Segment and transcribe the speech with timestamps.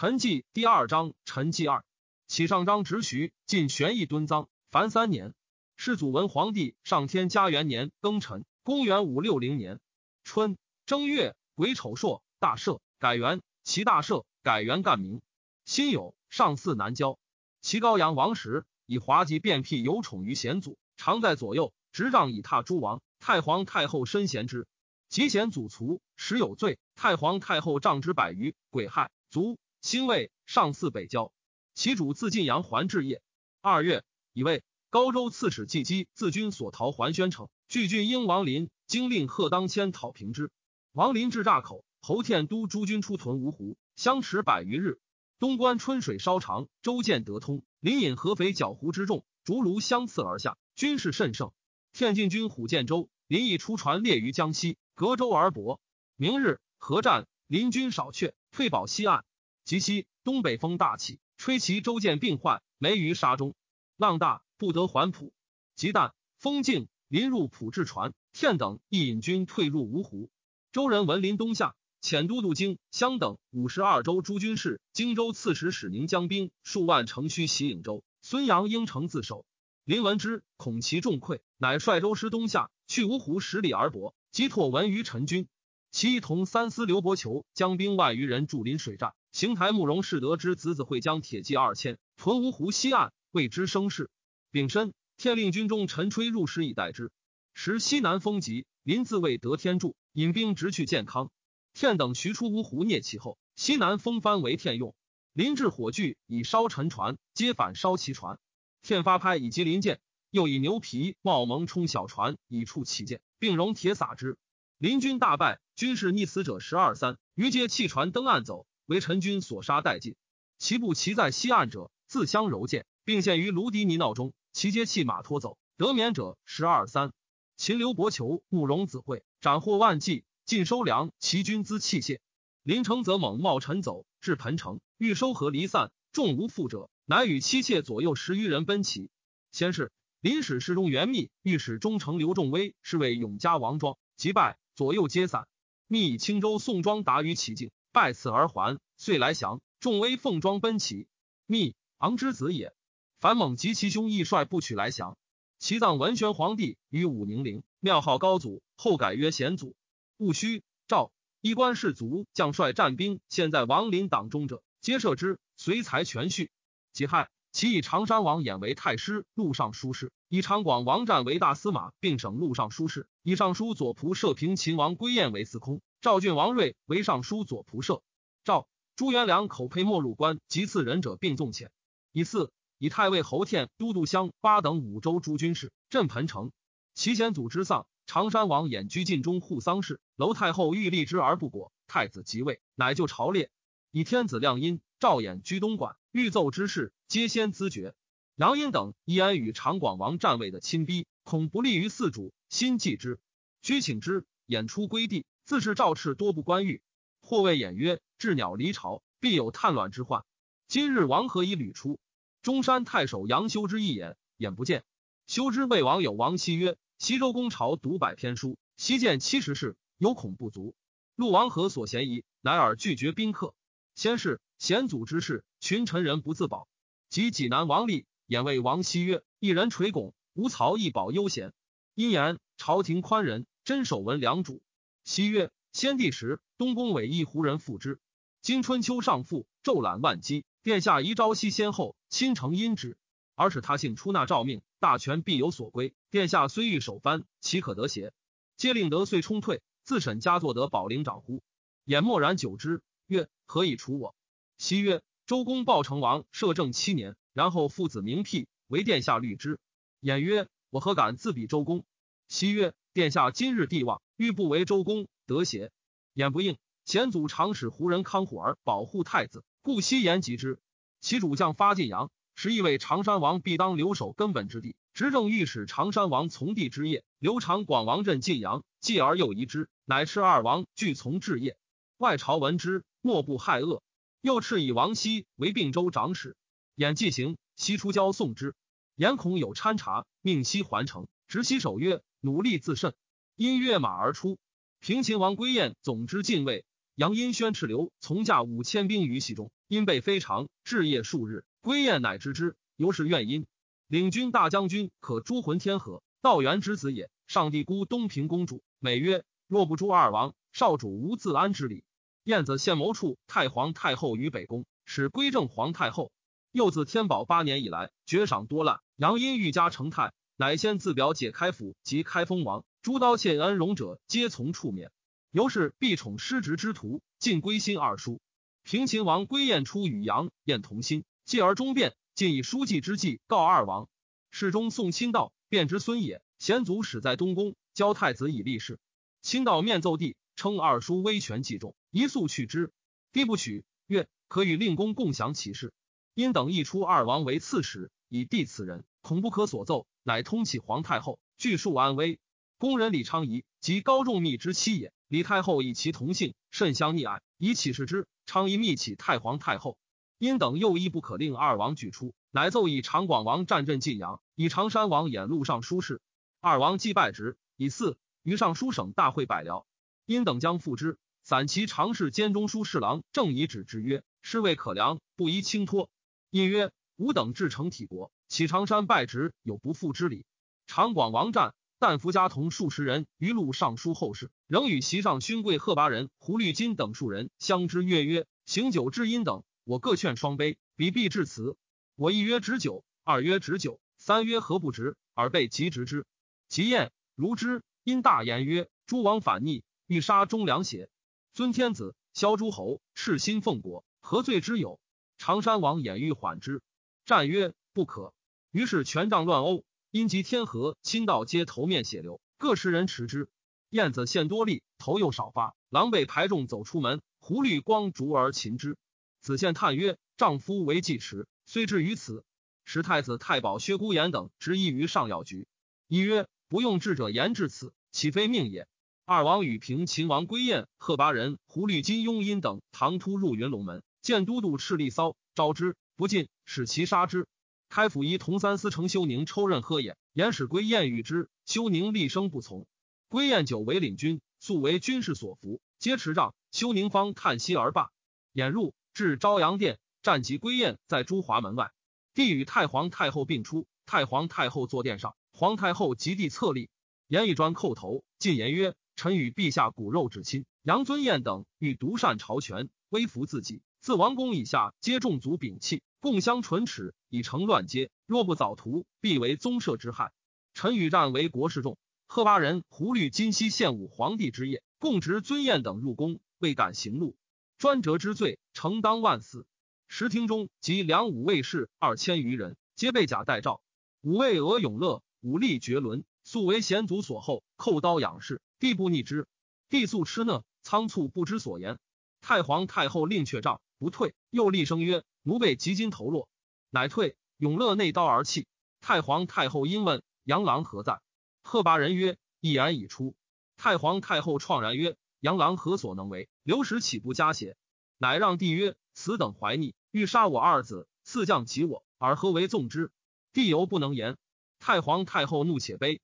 [0.00, 1.84] 陈纪第二章，陈纪二，
[2.26, 5.34] 启上章直徐，晋玄义敦臧，凡三年。
[5.76, 9.78] 世祖文皇帝上天嘉元年庚辰，公元五六零年
[10.24, 15.20] 春正月癸丑朔，大赦，改元齐大赦，改元干名。
[15.66, 17.18] 辛酉，上巳南郊。
[17.60, 23.02] 齐高阳王时，以滑稽变辟有宠于贤祖，常在左右，执杖以踏诸王。
[23.18, 24.66] 太皇太后深贤之，
[25.10, 26.78] 及贤祖卒，时有罪。
[26.94, 29.58] 太皇太后杖之百余，癸亥卒。
[29.80, 31.32] 辛未，上巳北郊，
[31.74, 33.22] 其主自晋阳还至业。
[33.62, 40.50] 二月，以为高州刺史季基自军所逃还宣城，拒郡英王林，经令贺当迁讨平之。
[40.92, 45.00] 王林至栅口，侯天都诸军出屯芜湖，相持百余日。
[45.38, 47.62] 东关春水稍长，州建得通。
[47.80, 51.52] 林引合肥剿湖之众，竹庐相次而下，军势甚盛。
[51.94, 55.80] 天进军虎建州，林毅出船列于江西，隔州而泊。
[56.16, 59.24] 明日合战，林军少却，退保西岸。
[59.70, 63.54] 及西东北风大起，吹其舟舰并坏，没于沙中。
[63.96, 65.32] 浪大，不得还浦。
[65.76, 68.12] 及旦，风静，临入浦至船。
[68.32, 70.28] 天等亦引军退入芜湖。
[70.72, 78.02] 周人闻林东下，遣都督京襄等五十二州诸军事、荆州刺史使宁将兵数万城虚袭颍州。
[78.22, 79.46] 孙杨应城自守。
[79.84, 84.16] 林闻之，恐其众溃，乃率州师东下，去芜湖十里而泊。
[84.32, 85.46] 击拓文于陈军。
[85.90, 89.14] 其一同三司刘伯求将兵万余人驻临水战。
[89.32, 94.10] 邢台慕容氏得知子子会将铁骑二千屯芜湖西岸，谓之声势。
[94.50, 97.10] 丙申，天令军中陈吹入师以待之。
[97.54, 101.30] 时西南风急，临自谓得天助，引兵直去建康。
[101.74, 104.94] 天等徐出芜湖聂其后，西南风帆为天用。
[105.32, 108.38] 临至火炬以烧沉船，皆反烧其船。
[108.82, 114.38] 天发拍以及临舰，又以牛皮帽蒙冲小船以触其舰，并熔铁撒之。
[114.78, 118.66] 临军大败，军士溺死者十二三，余皆弃船登岸走。
[118.84, 120.14] 为陈军所杀殆尽，
[120.58, 124.34] 其部骑在西岸者自相柔剑，并陷于卢迪尼闹中。
[124.52, 127.14] 其皆弃马拖走，得免者十二三。
[127.56, 132.18] 秦刘伯求、慕容子会斩获万计，尽收粮，其军资器械。
[132.62, 139.08] 临城则猛冒尘走，至彭城，欲收合离散，众无复者，乃与妻妾左右十余人奔齐。
[139.50, 145.48] 先是，临使侍中袁密御史中丞刘仲威是为永嘉王庄，即败，左右皆散。
[145.90, 147.72] 密以青州宋庄达于其境。
[147.90, 149.60] 拜赐而还，遂来降。
[149.80, 151.08] 众威奉庄奔齐，
[151.46, 152.72] 密昂之子也。
[153.18, 155.18] 樊猛及其兄亦率部取来降。
[155.58, 159.74] 其葬文宣皇帝于武宁陵，庙号高祖，后改曰显祖。
[160.16, 166.52] 戊戌，赵衣冠士卒将帅战兵，现在王林党中者，皆赦之，随才全序。
[166.92, 175.80] 己亥，其以常山王衍为太师、录尚书事，以长广王战为大司马，并省录尚书事，以尚书左仆射平秦王归燕为司空。
[176.00, 178.02] 赵郡王睿为尚书左仆射，
[178.44, 181.70] 赵朱元良口配没入关，及次仁者并纵遣。
[182.12, 186.52] 以四以太尉侯天都督乡八等五州诸军事，镇彭城。
[186.94, 191.72] 其先祖之丧，常山王衍居晋中护丧事，楼太后欲立之而不果。
[191.88, 193.50] 太子即位，乃就朝列。
[193.90, 197.94] 以天子亮阴、赵衍居东莞，欲奏之事，皆先咨决。
[198.34, 203.20] 杨殷等依安与长广王战位的亲逼，恐不利于嗣主，心忌之，
[203.62, 205.24] 居请之，演出归地。
[205.44, 206.82] 自是赵赤多不关欲，
[207.20, 210.24] 或谓演曰：“鸷鸟离巢，必有探卵之患。
[210.66, 212.00] 今日王何以屡出？
[212.42, 214.82] 中山太守杨修之一眼，眼不见。
[215.28, 220.74] 修之魏王有王羲曰：西周公朝读百篇书，西见七十事，有恐不足。
[221.14, 222.24] 陆王何所嫌疑？
[222.40, 223.54] 乃尔拒绝宾客。
[223.94, 226.66] 先是贤祖之事，群臣人不自保。
[227.08, 231.52] 及济南王立，演谓王羲曰：一人垂拱，无曹一保悠闲。
[231.94, 234.62] 因言朝廷宽仁，真守文良主。
[235.04, 238.00] 西曰：先帝时，东宫委一胡人复之。
[238.42, 240.44] 今春秋上赋，骤览万机。
[240.62, 242.96] 殿下宜朝夕先后，亲承因之。
[243.34, 245.94] 而使他幸出纳诏命，大权必有所归。
[246.10, 248.12] 殿下虽欲守藩，岂可得邪？
[248.56, 251.42] 皆令得遂冲退，自审佳作得保灵长乎？
[251.84, 254.14] 眼默然久之，曰：何以除我？
[254.58, 259.60] 西曰：周公报成王摄政七年，然后父子名辟，为殿下律之。
[260.00, 261.84] 言曰：我何敢自比周公？
[262.26, 264.02] 西曰：殿下今日帝望。
[264.16, 265.70] 欲不为周公得邪？
[266.14, 266.58] 言不应。
[266.84, 270.58] 前祖常使胡人康虎儿保护太子，故悉言及之。
[271.00, 277.04] 其主将发晋阳，时意为常山王必当留守根本之地，执政御史常山王从弟之业。
[277.20, 281.56] 刘长广王镇晋阳，继而又移之，乃斥二王俱从治业。
[281.98, 283.80] 外朝闻之，莫不骇恶。
[284.20, 286.36] 又敕以王熙为并州长史，
[286.74, 288.54] 演既行，西出交送之。
[288.94, 292.94] 言恐有参察，命西还城，执西守曰：“努力自慎。”
[293.34, 294.38] 因跃马而出，
[294.78, 303.46] 平秦王归燕总之禁卫，杨殷宣斥流从驾五千兵于其中，因被非常，至夜数日，归燕乃知之，由是怨因。
[303.86, 307.10] 领军大将军可诛浑天河，道元之子也。
[307.26, 311.84] 上帝孤东平公主，美曰：若不诛二王，少主无自安之理。
[312.24, 316.12] 燕子献谋处太皇太后于北宫，使归正皇太后。
[316.52, 318.80] 又自天宝八年以来，爵赏多滥。
[318.96, 324.90] 杨因欲加成泰，乃先自表解开府及开封王，诸刀窃恩荣者，皆从处免。
[325.30, 328.20] 由是必宠失职之徒，尽归心二叔。
[328.64, 331.94] 平秦王归燕出与杨燕同心，继而终变。
[332.14, 333.88] 尽以书记之计告二王，
[334.30, 336.20] 侍中宋钦道，便知孙也。
[336.38, 338.78] 贤祖始在东宫，教太子以立事。
[339.22, 342.72] 钦道面奏帝，称二叔威权既重，一速去之。
[343.12, 345.72] 帝不取，曰：可与令公共享其事。
[346.14, 352.20] 因等一出二王为刺史，以帝此人，恐不可所奏，乃通启皇太后，据述安危。
[352.58, 354.92] 宫人李昌仪及高仲密之妻也。
[355.08, 358.06] 李太后以其同姓，甚相溺爱，以启示之。
[358.26, 359.76] 昌仪密启太皇太后。
[360.18, 366.02] 因等又一不可令二王举出，乃奏以长广王战阵晋阳，以长山王演录尚书事。
[366.40, 369.64] 二王既拜职，以四于尚书省大会百僚。
[370.04, 370.98] 因等将复之，
[371.30, 375.88] 散骑常侍兼中书侍郎郑以旨之曰：“是谓可良，不宜轻托。”
[376.28, 380.26] 因曰：“吾等至诚体国，启长山拜职有不复之理。”
[380.66, 391.56] 长广王战，但福家同数十人于路上书后事，仍与席上勋贵贺拔人、胡律金等数人相知悦曰：“行酒至阴等。”我各劝双杯，比必致辞。
[391.94, 394.96] 我一曰执酒，二曰执酒，三曰何不执？
[395.14, 396.06] 而被即执之。
[396.48, 400.90] 其宴如之，因大言曰：“诸王反逆，欲杀忠良邪？
[401.32, 404.80] 尊天子，削诸侯，赤心奉国，何罪之有？”
[405.16, 406.62] 常山王掩欲缓之，
[407.04, 408.12] 战曰：“不可。”
[408.50, 413.28] 于是权杖乱殴，因及天河亲道皆头面血流，各十人持之。
[413.68, 418.76] 燕子献多力，头又少发，狼狈排众走出门，胡律光烛而擒之。
[419.20, 422.24] 子献叹曰：“丈夫为计时，虽至于此，
[422.64, 425.46] 时太子太保薛孤言等执意于上药局。
[425.86, 428.66] 一曰：不用智者言至此，岂非命也？
[429.04, 437.26] 二王与平秦王归燕，贺拔人、胡律金、雍阴等唐突入云龙门，见都督赤力骚招之不进，使其杀之。
[437.68, 442.66] 开府仪同三司丞休宁抽刃喝也，言使归燕与之，休宁厉声不从。
[443.08, 446.34] 归燕久为领军，素为军士所服，皆持杖。
[446.52, 447.90] 休宁方叹息而罢，
[448.32, 448.74] 掩入。
[448.92, 451.70] 至昭阳殿，战及归燕在朱华门外。
[452.12, 456.70] 帝与太皇太后并出，太皇太后坐殿上，皇太后及帝侧立，
[457.06, 460.44] 言一砖叩头，进言曰：“臣与陛下骨肉至亲。
[460.62, 463.62] 杨尊彦等欲独擅朝权，威服自己。
[463.80, 467.90] 自王公以下，皆众族摒弃，共相唇齿，以成乱阶。
[468.04, 470.12] 若不早图，必为宗社之害。
[470.52, 477.16] 臣与战为国事重，贺巴人胡律今夕献武皇帝之业，共执尊彦等入宫，未敢行路。”
[477.56, 479.46] 专折之罪，承当万死。
[479.88, 483.62] 时厅中及梁武卫士二千余人，皆被甲戴诏。
[484.02, 489.26] 武卫俄永乐武力绝伦，素为贤祖所厚，扣刀仰视，帝不逆之。
[489.70, 491.78] 帝素吃讷，仓促不知所言。
[492.20, 496.28] 太皇太后令却杖，不退，又厉声曰：“奴被及金投落。”
[496.70, 497.16] 乃退。
[497.38, 498.46] 永乐内刀而泣。
[498.82, 501.00] 太皇太后因问杨郎何在？
[501.42, 503.14] 贺拔人曰：“一言已出。”
[503.56, 504.96] 太皇太后怆然曰。
[505.20, 506.28] 杨郎何所能为？
[506.42, 507.56] 刘石岂不加邪？
[507.96, 512.90] 乃让帝曰：“此等怀逆，欲杀我二子，赐将及我，尔何为纵之？”
[513.32, 514.18] 帝犹不能言。
[514.58, 516.00] 太皇太后怒且悲，：“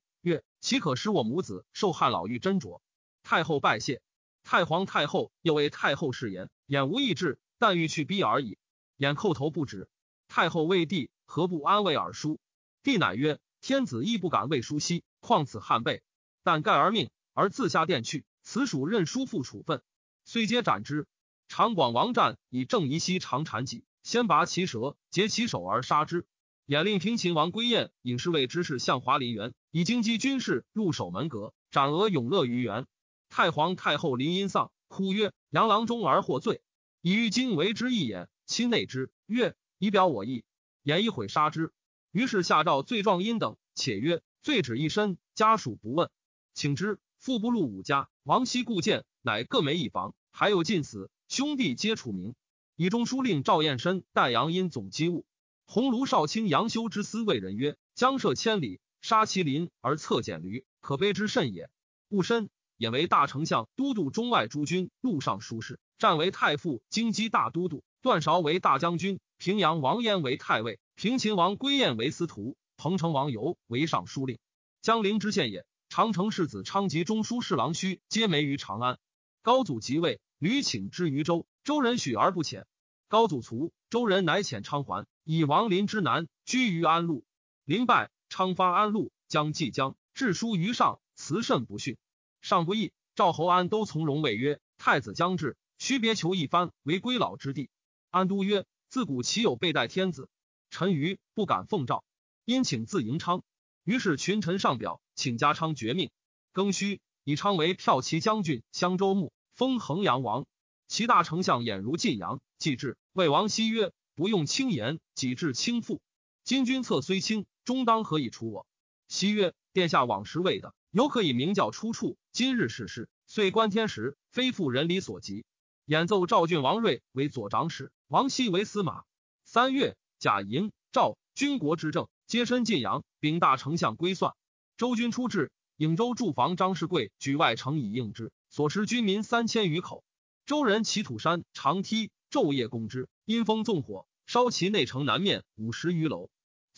[0.59, 2.81] 岂可使我母子受汉老妪斟酌？”
[3.23, 4.01] 太后拜谢。
[4.43, 8.57] 太皇太后又为太后誓言，眼无意志，但欲去逼而已。
[8.95, 9.89] 眼叩头不止。
[10.27, 12.39] 太后谓帝：“何不安慰尔叔？”
[12.83, 16.01] 帝乃曰：“天子亦不敢为叔息，况此汉辈？
[16.43, 19.81] 但盖而命，而自下殿去。”此属任叔父处分，
[20.23, 21.05] 虽皆斩之。
[21.49, 26.25] 长广王战以正宜息长产戟，先拔其舌，截其手而杀之。
[26.65, 32.87] 衍令平秦王归燕引侍卫之士向华林园，以京畿军事入守门阁，斩额永乐于园。
[33.29, 36.61] 太皇太后临阴丧，哭曰：“杨郎中而获罪，
[37.03, 40.43] 以欲今为之一言，亲内之。”曰：“以表我意。”
[40.81, 41.71] 言一毁杀之。
[42.11, 46.09] 于是下诏罪状阴等，且曰：“罪止一身，家属不问，
[46.55, 52.33] 请之。”父不入五家，王熙故见，乃各没一房，还有尽死，兄弟皆楚名。
[52.75, 55.27] 以中书令赵彦深代杨因总机务。
[55.67, 61.69] 鸿胪少卿杨修之思为人曰：将涉千里，杀其邻而侧减驴，可悲之甚也。
[62.09, 67.85] 戊申，也为大丞相、都督中外诸军，录尚书事，战为太傅、京畿大都督。
[68.01, 74.39] 段韶为大将军，平阳王焉为太尉，平秦王归燕为司徒，彭城王游为尚书令，
[74.81, 75.65] 江陵知县也。
[75.87, 78.99] 长城世子昌吉中书侍郎须皆没于长安。
[79.41, 82.65] 高祖即位，屡请之于周，周人许而不遣。
[83.07, 87.23] 高祖卒，周人乃遣昌还，以王林之南居于安陆。
[87.63, 91.97] 林败，昌发安陆，将济江，致书于上，辞甚不逊。
[92.41, 97.69] 上不义，赵侯安都从容谓曰：“太子将至，须别求一番为归老之地。”
[98.11, 100.29] 安都曰：“自古岂有背待天子？
[100.69, 102.03] 臣愚不敢奉诏，
[102.45, 103.43] 因请自迎昌。”
[103.83, 106.11] 于是群臣上表，请加昌绝命。
[106.53, 110.45] 庚戌，以昌为骠骑将军、襄州牧，封衡阳王。
[110.87, 112.41] 其大丞相俨如晋阳。
[112.57, 116.01] 既至，魏王熙曰：“不用轻言，己至轻负。
[116.43, 118.65] 今君策虽轻，终当何以除我？”
[119.09, 122.17] 熙曰：“殿下往时未的，犹可以明教出处。
[122.31, 125.43] 今日事事，遂观天时，非复人理所及。
[125.83, 129.03] 演奏赵郡王睿为左长史，王熙为司马。
[129.43, 134.33] 三月，贾莹、赵军国之政，皆身晋阳，禀大丞相归算。
[134.77, 140.05] 周军出至，颍州驻防张士贵举外城以应之，所食军民三千余口。
[140.45, 142.11] 周人齐土山长梯。
[142.29, 146.29] 昼夜攻之，阴风纵火，烧其内城南面五十余楼。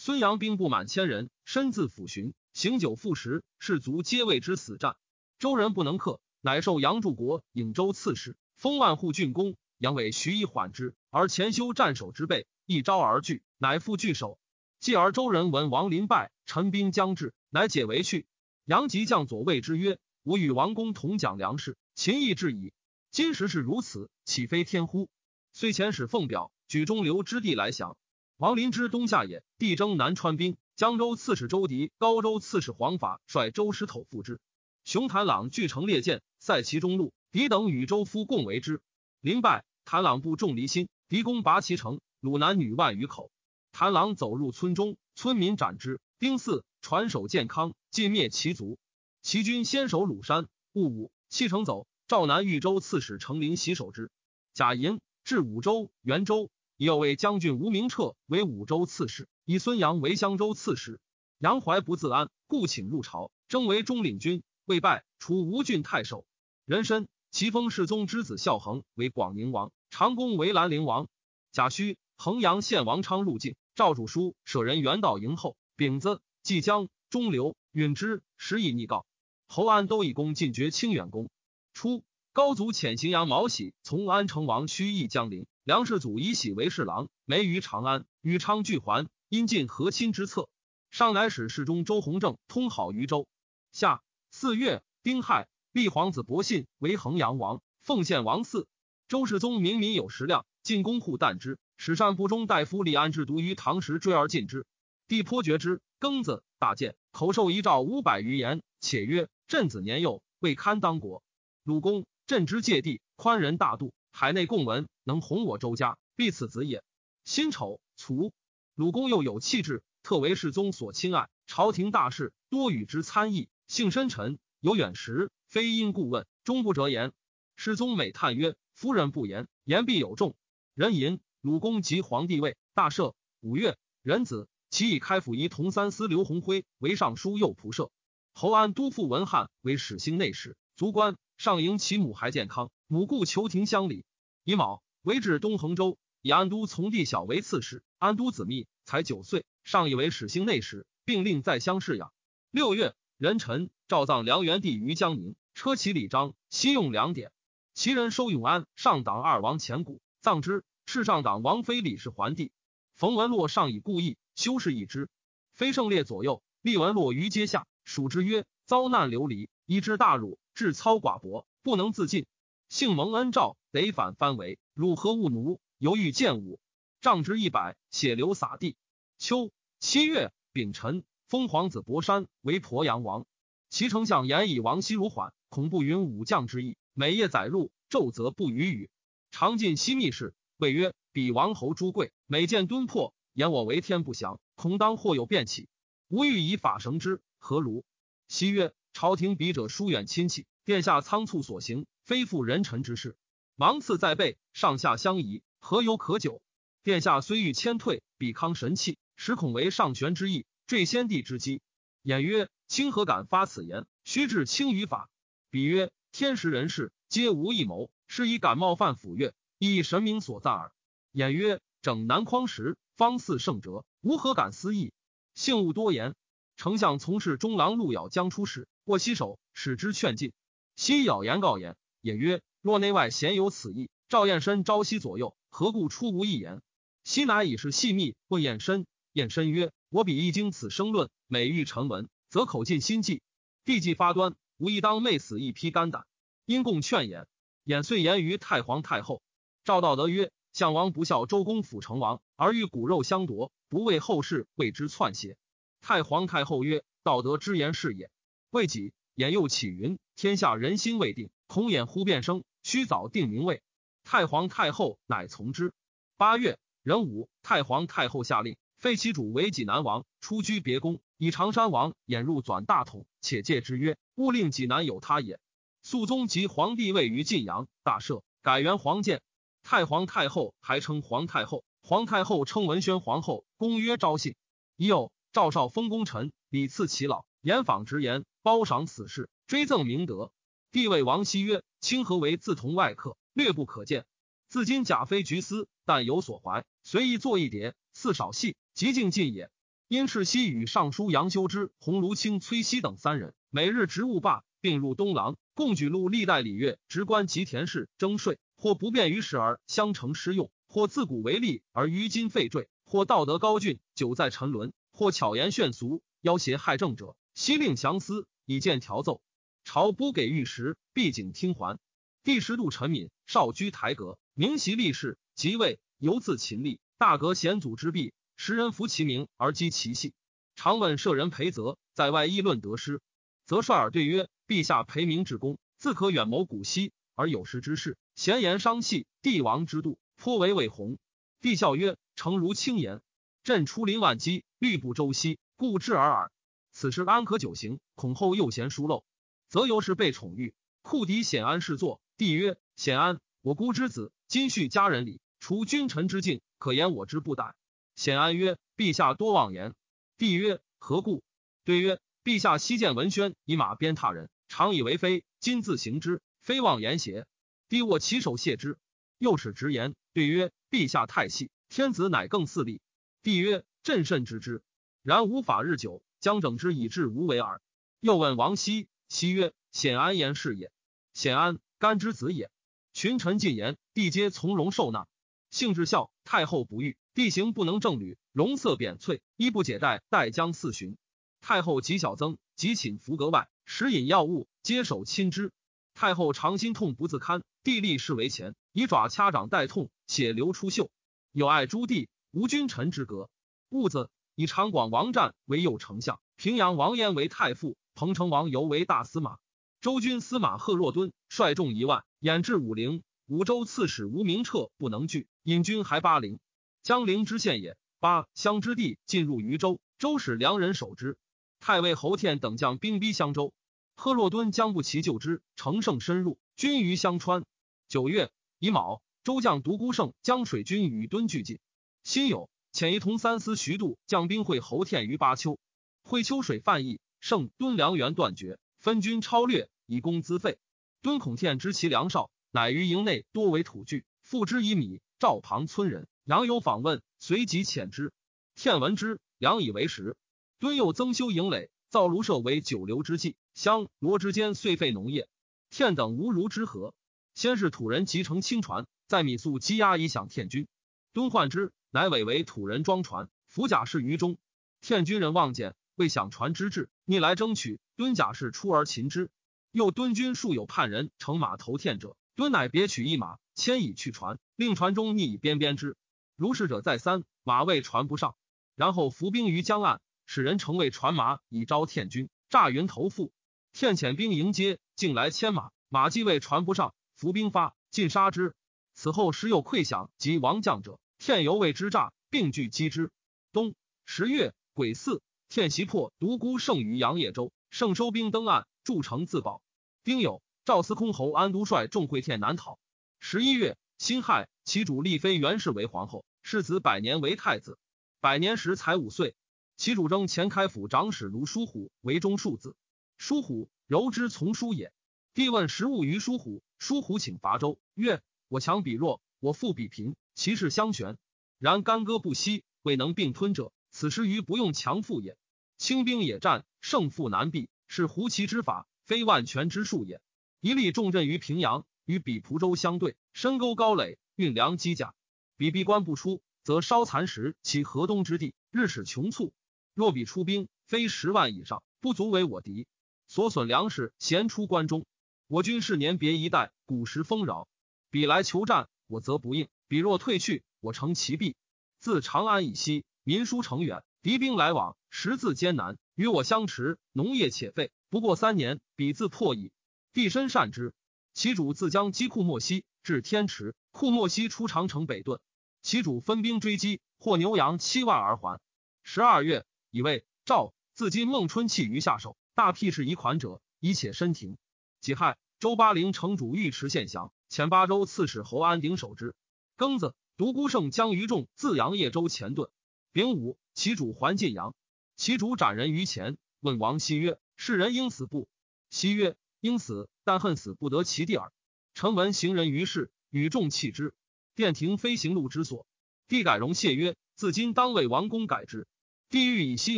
[0.02, 4.96] 孙杨兵不满千人，身自抚巡，行酒负食，士卒皆为之死战。
[5.40, 9.58] 周人不能克，乃受杨柱国颍州刺史，封万户郡公。
[9.78, 14.40] 杨伟徐以缓之，而前修战守之备，一招而拒，乃复拒守。
[14.80, 18.26] 继而周人闻王林败，陈兵将至，乃解围去。
[18.64, 22.72] 杨吉将左谓之曰：“吾与王公同讲粮食，秦义至矣。
[23.12, 25.10] 今时是如此，岂非天乎？”
[25.52, 27.98] 遂遣使奉表，举中流之地来降。
[28.40, 30.56] 王林之东下也，地征南川兵。
[30.78, 34.40] 江州刺史周迪、高州刺史黄法率周师头赴之。
[34.86, 37.12] 熊谭朗据城列舰，塞其中路。
[37.34, 38.82] 狄等与周夫共为之。
[39.20, 43.30] 临败，谭朗部众离心，狄攻拔其城，鲁男女万余口。
[43.74, 46.00] 谭朗走入村中，村民斩之。
[46.18, 48.80] 丁巳，传首健康，尽灭其族。
[49.22, 51.88] 齐军先守鲁山，戊午弃城走。
[52.08, 54.10] 赵南豫州刺史程林袭守之。
[54.54, 55.02] 贾银。
[55.26, 61.02] 至武州、元州，又为将军吴明彻为武州刺史，以孙杨为襄州刺史。
[61.38, 66.26] 杨怀不自安，故请入朝，征为中领军，未败，除吴郡太守。
[66.64, 71.10] 人参，其封世宗之子孝恒为广宁王，长公为兰陵王。
[71.52, 75.58] 贾诩，衡阳县王昌入境，赵主书舍人元道迎后。
[75.76, 79.06] 丙子，即将中流允之，时以逆告。
[79.48, 81.30] 侯安都以功进爵清远公。
[81.74, 82.06] 初。
[82.32, 90.48] 高祖遣荥阳毛喜从安成王须邑江陵，梁世祖以喜为侍郎，没于长安，与昌俱还，因尽和亲之策。
[90.92, 93.28] 上乃使侍中周弘正通好于州。
[93.72, 98.68] 夏四月丁亥，立皇子伯信为衡阳王，奉献王嗣。
[99.08, 101.58] 周世宗明民有食量，进宫户啖之。
[101.78, 104.68] 使善部中大夫李安制毒于堂食追而进之，
[105.08, 105.82] 帝颇觉之。
[106.00, 111.24] 庚子，大见，口授遗诏五百余言，且曰：“朕子年幼，未堪当国。”
[111.66, 112.06] 鲁公。
[112.30, 116.84] 朕之芥地宽仁大度，海内共闻，能弘我周家，必此子也。
[117.26, 118.32] 辛丑，卒。
[118.76, 121.28] 鲁公又有气质，特为世宗所亲爱。
[121.48, 127.14] 朝廷大事多与之参议，性深沉，有远识，非因故问，终不折言。
[127.56, 130.36] 世宗每叹曰：“夫人不言，言必有重。”
[130.76, 133.16] 人吟鲁公即皇帝位，大赦。
[133.40, 137.90] 五月，壬子，其以开府仪同三司刘弘辉为尚书右仆射，
[138.34, 141.18] 侯安都护文翰为始兴内史，卒官。
[141.40, 144.04] 上迎其母还健康，母故求庭乡里。
[144.44, 147.82] 乙卯，为至东衡州，以安都从弟小为刺史。
[147.98, 152.12] 安都子密才九岁，上以为始兴内史，并令在乡侍养。
[152.52, 157.32] 六月，壬辰，诏葬梁元帝于江宁，车骑礼章，西用两点。
[157.74, 160.66] 其人收永安上党二王前骨，葬之。
[160.88, 162.52] 是上党王妃李氏桓帝。
[162.96, 165.08] 冯文洛上以故意修饰一之，
[165.54, 170.38] 非胜列左右，立文洛于阶下，属之曰：遭难流离，以之大辱。
[170.60, 172.26] 志操寡薄，不能自尽。
[172.68, 175.62] 幸蒙恩诏，得反藩围，汝何勿奴？
[175.78, 176.60] 犹豫见武，
[177.00, 178.76] 杖之一百，血流洒地。
[179.18, 183.26] 秋七月丙辰，封皇子博山为鄱阳王。
[183.70, 188.90] 其丞相言以王熙如缓，恐不允武将之意，每夜载入，昼则不语语。
[189.32, 195.70] 常进西密室，谓曰：“彼王侯朱贵，每见敦破，言我为天不祥，恐当或有变起。
[196.10, 197.86] 吾欲以法绳之，何如？”
[198.28, 198.74] 西曰。
[199.00, 203.16] 朝廷笔者疏远亲戚，殿下仓促所行，非负人臣之事。
[203.56, 206.42] 芒刺在背，上下相宜，何由可久？
[206.84, 211.62] 殿下虽欲迁退，比康神器，实恐为上玄之意，坠先帝之机。
[212.02, 213.86] 演曰：卿何敢发此言？
[214.04, 215.10] 须至清于法。
[215.50, 220.74] 比曰：天时人事，皆无一谋，是以敢冒犯抚越，亦神明所赞耳。
[221.14, 224.92] 演曰：整南匡时，方似圣哲，吾何敢思议？
[225.36, 226.16] 幸勿多言。
[226.58, 228.68] 丞相从事中郎陆咬将出使。
[228.90, 230.34] 过西守，使之劝进。
[230.76, 236.64] 西咬言告言：“也曰：若内外咸有此意，赵彦深朝夕左右，何故出无一言？
[237.04, 243.22] 西乃以是细密问彦深，彦深曰：我比一经此生论，每欲成文，则口尽心计，
[243.64, 246.08] 必既发端，无一当昧死一批肝胆。
[246.48, 247.28] 因共劝言，
[247.66, 249.22] 衍遂言于太皇太后。
[249.64, 255.38] 赵道德曰：项王不孝周公辅成王，而欲骨肉相夺，不为后世为之篡邪？
[255.80, 258.10] 太皇太后曰：道德之言是也。
[258.52, 263.62] 未几，衍又起云：天下人心未定，恐衍忽变生，须早定名位。
[264.04, 265.72] 太皇太后乃从之。
[266.18, 275.40] 八月壬午，太皇太后下令废其主为济南王，出居别宫，以常山王引入转大统，且戒之曰：勿令济南有他也。
[275.84, 279.22] 肃宗即皇帝位于晋阳，大赦，改元皇建。
[279.62, 283.46] 太皇太后还称皇太后，皇太后称文宣皇后。
[283.58, 284.36] 公曰昭信。
[284.76, 290.34] 已有赵少封功臣，礼赐其老，严访直言，褒赏此事，追赠明德。
[290.74, 294.06] 帝谓王熙曰：“清河为自同外客，略不可见。
[294.50, 299.50] 自今假非菊丝，但有所怀，随意作一叠，似少戏，极尽尽也。”
[299.88, 319.22] 因是西与尚书杨修之、鸿胪卿崔熙等三人，每日职务罢，并入东廊，共举录历代礼乐，直观及田氏征税，或不便于时而相承施用，或自古为利而于今废坠，或道德高峻，久在沉沦，或巧言炫俗，要挟害政者，悉令降司，以见调奏。
[319.64, 321.80] 朝不给御史，必景听还。
[322.22, 328.12] 第十度陈敏少居台阁，明习立事，即位，犹自勤立，大革贤祖之弊。
[328.36, 330.14] 时人服其名而讥其细，
[330.58, 333.00] 常问舍人裴泽在外议论得失，
[333.46, 340.98] 则率尔对曰：“陛下裴明治功，自可远谋古稀，而有识之士，贤言伤气，帝王之度，颇为伟宏。”
[341.40, 343.02] 帝笑曰：“诚如轻言。
[343.46, 346.32] 朕出临万机，虑不周悉，故至尔耳。
[346.80, 347.82] 此时安可久行？
[347.94, 349.04] 恐后又嫌疏漏，
[349.50, 350.54] 则由是被宠遇。
[350.82, 352.00] 库敌显安侍坐。
[352.16, 357.54] 帝曰：显安，我姑之子，今续家人礼，除君臣之敬，可言我之不逮。”
[357.98, 359.76] 显安曰：“陛下多妄言。”
[360.18, 361.22] 帝曰：“何故？”
[361.66, 367.28] 对曰：“陛下昔见文宣以马鞭挞人，常以为非，今自行之，非妄言邪？”
[367.68, 368.78] 帝握其手谢之。
[369.18, 372.80] 又使直言，对曰：“陛下太细，天子乃更似立。”
[373.22, 374.64] 帝曰：“朕甚知之，
[375.04, 377.62] 然无法日久，将整之以至无为耳。”
[378.02, 380.72] 又问王熙，熙曰：“显安言是也。
[381.14, 382.50] 显安干之子也。
[382.94, 385.08] 群臣进言，帝皆从容受纳。
[385.52, 390.96] 性至孝，太后不遇。”地形不能正履，容色扁翠，衣不解带，带将四旬。
[391.42, 395.52] 太后及小曾，及寝服阁外，食饮药物，皆手亲之。
[395.94, 400.90] 太后常心痛不自堪，帝立侍为前，以爪掐掌代痛，血流出袖。
[401.34, 403.30] 有爱朱棣，无君臣之格。
[403.68, 409.38] 兀子以长广王战为右丞相，平阳王焉为太傅，彭城王尤为大司马。
[409.82, 413.04] 周军司马贺若敦率众一万，掩至武陵。
[413.28, 416.40] 武州刺史吴明彻不能拒，引军还巴陵。
[416.84, 421.18] 江陵之县也，八乡之地进入渝州，周使良人守之。
[421.60, 423.54] 太尉侯天等将兵逼襄州，
[423.98, 427.44] 贺若敦将不齐救之，乘胜深入，军于襄川。
[427.90, 431.60] 九月乙卯，周将独孤胜将水军与敦俱进。
[432.06, 435.60] 辛酉，遣一同三司徐度将兵会侯天于巴丘，
[436.04, 440.58] 会秋水泛溢，胜敦粮源断绝，分军超略，以供资费。
[441.02, 445.02] 敦恐天知其粮少，乃于营内多为土具，付之以米。
[445.18, 446.08] 赵庞村人。
[446.24, 448.14] 杨有访问，随即遣之。
[448.56, 450.16] 天闻之，良以为食。
[450.60, 453.36] 敦又增修营垒，造庐舍为久留之计。
[453.54, 455.28] 乡罗之间遂废农业。
[455.70, 456.94] 天等无如之何？
[457.34, 460.68] 先是土人集成轻船，在米粟积压以享天军。
[461.12, 464.38] 敦患之，乃委为土人装船，服甲士于中。
[464.80, 467.80] 天军人望见，未想船之志，逆来争取。
[467.96, 469.32] 敦甲士出而擒之。
[469.72, 475.98] 又敦军数有叛人乘马投天者，敦乃别取一马，牵以去船，令船中逆以鞭鞭之。
[476.36, 478.36] 如是者再三，马未传不上，
[478.76, 483.34] 然后伏兵于江岸，使人乘为船马以招天军，诈云投腹。
[483.74, 488.56] 天遣兵迎接，竟来牵马，马既未传不上，伏兵发，尽杀之。
[488.94, 493.12] 此后时有溃响及亡将者，天犹未之诈，并拒击之。
[493.52, 499.62] 冬十月癸巳，天袭破独孤胜于杨业州，胜收兵登岸，筑城自保。
[500.06, 502.80] 丁酉，赵司空侯安都率众会天南讨。
[503.20, 506.24] 十一月辛亥，其主立妃袁氏为皇后。
[506.42, 507.78] 世子百年为太子，
[508.22, 509.36] 百年时才五岁。
[509.76, 512.78] 其主征前开府长史卢叔虎为中庶子。
[513.18, 514.94] 叔虎柔之从叔也。
[515.34, 521.18] 帝问食物于叔虎，叔虎请伐周，曰：“我强彼弱，我富彼贫，其势相悬。
[521.58, 525.38] 然干戈不息，未能并吞者，此时于不用强富也。
[525.78, 530.22] 轻兵野战，胜负难避，是胡骑之法，非万全之术也。
[530.62, 535.14] 一立重镇于平阳，与比蒲州相对，深沟高垒，运粮机甲。
[535.58, 539.52] 比闭关不出，则稍残食其河东之地，日使穷促。
[539.94, 542.88] 若比出兵，非十万以上，不足为我敌。
[543.28, 545.06] 所损粮食，咸出关中。
[545.48, 547.68] 我军是年别一代，古时丰饶。
[548.10, 551.56] 彼来求战，我则不应；彼若退去，我乘其弊。
[551.98, 555.98] 自长安以西，民疏城远，敌兵来往，十字艰难。
[556.14, 557.92] 与我相持，农业且废。
[558.12, 559.72] 不过三年，彼自破矣。
[560.14, 560.94] 帝深善之。
[561.34, 563.74] 其主自将击库莫西，至天池。
[563.90, 565.40] 库莫西出长城北遁。
[565.82, 568.62] 其主分兵追击，获牛羊七万而还。
[569.02, 574.60] 十二月，以为赵自今孟春弃于下手，大辟是遗款者，以且申庭。
[575.02, 579.34] 己亥，周巴陵城主尉迟献降，遣巴州刺史侯安鼎守之。
[579.80, 582.70] 庚子，独孤胜将于众自阳叶州前遁。
[583.14, 584.76] 丙午，其主还晋阳，
[585.16, 588.50] 其主斩人于前，问王羲曰：“世人应死不？”
[588.92, 591.54] 羲曰：“应死，但恨死不得其地耳。”
[591.96, 594.14] 臣闻行人于世，与众弃之。
[594.54, 595.88] 殿庭非行路之所。
[596.28, 598.86] 帝改容谢曰：“自今当为王公改之。”
[599.32, 599.98] 帝欲以羲